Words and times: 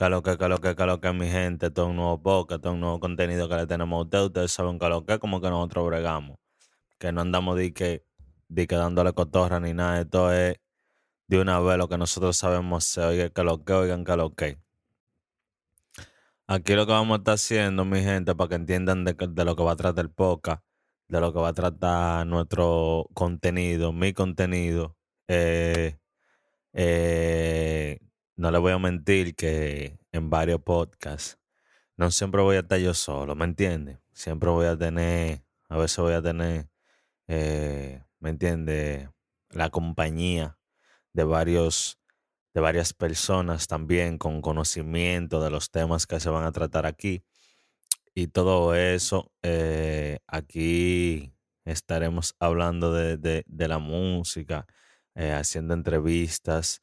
Que 0.00 0.08
lo 0.08 0.22
que, 0.22 1.12
mi 1.12 1.28
gente, 1.28 1.70
todo 1.70 1.88
un 1.88 1.96
nuevo 1.96 2.22
podcast, 2.22 2.62
todo 2.62 2.72
un 2.72 2.80
nuevo 2.80 3.00
contenido 3.00 3.50
que 3.50 3.56
le 3.56 3.66
tenemos 3.66 3.98
a 3.98 4.02
ustedes. 4.04 4.24
Ustedes 4.28 4.50
saben 4.50 4.78
que, 4.78 5.18
como 5.18 5.42
que 5.42 5.50
nosotros 5.50 5.88
bregamos. 5.88 6.38
Que 6.98 7.12
no 7.12 7.20
andamos 7.20 7.58
de 7.58 7.74
que, 7.74 8.06
de 8.48 8.66
que 8.66 8.76
dándole 8.76 9.12
cotorra 9.12 9.60
ni 9.60 9.74
nada. 9.74 10.00
Esto 10.00 10.32
es 10.32 10.56
de 11.26 11.38
una 11.38 11.60
vez 11.60 11.76
lo 11.76 11.90
que 11.90 11.98
nosotros 11.98 12.34
sabemos 12.34 12.84
se 12.84 13.02
oiga 13.02 13.28
que 13.28 13.44
lo 13.44 13.62
que, 13.62 13.74
oigan 13.74 14.04
que 14.06 14.16
lo 14.16 14.34
que. 14.34 14.58
Aquí 16.46 16.72
lo 16.74 16.86
que 16.86 16.92
vamos 16.92 17.16
a 17.16 17.18
estar 17.18 17.34
haciendo, 17.34 17.84
mi 17.84 18.02
gente, 18.02 18.34
para 18.34 18.48
que 18.48 18.54
entiendan 18.54 19.04
de, 19.04 19.12
de 19.12 19.44
lo 19.44 19.54
que 19.54 19.62
va 19.62 19.72
a 19.72 19.76
tratar 19.76 20.02
el 20.02 20.10
podcast, 20.10 20.64
de 21.08 21.20
lo 21.20 21.30
que 21.34 21.40
va 21.40 21.48
a 21.48 21.52
tratar 21.52 22.26
nuestro 22.26 23.06
contenido, 23.12 23.92
mi 23.92 24.14
contenido. 24.14 24.96
Eh, 25.28 25.98
eh, 26.72 27.29
no 28.40 28.50
le 28.50 28.58
voy 28.58 28.72
a 28.72 28.78
mentir 28.78 29.34
que 29.34 29.98
en 30.12 30.30
varios 30.30 30.62
podcasts 30.62 31.38
no 31.96 32.10
siempre 32.10 32.42
voy 32.42 32.56
a 32.56 32.60
estar 32.60 32.78
yo 32.80 32.94
solo, 32.94 33.34
¿me 33.36 33.44
entiendes? 33.46 33.98
Siempre 34.12 34.50
voy 34.50 34.66
a 34.66 34.76
tener, 34.78 35.44
a 35.68 35.78
veces 35.78 35.98
voy 35.98 36.14
a 36.14 36.22
tener, 36.22 36.68
eh, 37.28 38.04
¿me 38.20 38.30
entiendes? 38.30 39.08
La 39.50 39.70
compañía 39.70 40.58
de 41.14 41.24
varios, 41.24 41.98
de 42.54 42.60
varias 42.62 42.94
personas 42.94 43.68
también 43.68 44.18
con 44.18 44.42
conocimiento 44.42 45.42
de 45.42 45.50
los 45.50 45.70
temas 45.70 46.06
que 46.06 46.20
se 46.20 46.30
van 46.30 46.44
a 46.44 46.52
tratar 46.52 46.86
aquí. 46.86 47.24
Y 48.14 48.28
todo 48.28 48.74
eso, 48.74 49.32
eh, 49.42 50.18
aquí 50.26 51.32
estaremos 51.64 52.34
hablando 52.40 52.92
de, 52.92 53.16
de- 53.16 53.68
la 53.68 53.78
música, 53.78 54.66
eh, 55.14 55.32
haciendo 55.32 55.74
entrevistas, 55.74 56.82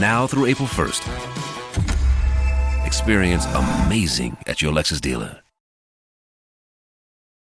now 0.00 0.26
through 0.26 0.46
April 0.46 0.68
1st. 0.68 1.02
Experience 2.86 3.46
amazing 3.54 4.36
at 4.46 4.62
your 4.62 4.72
Lexus 4.72 5.00
dealer. 5.00 5.41